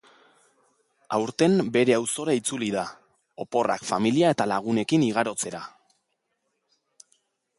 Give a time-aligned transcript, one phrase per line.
[1.17, 2.85] Aurten bere auzora itzuli da,
[3.45, 5.61] oporrak familia eta lagunekin igarotzera.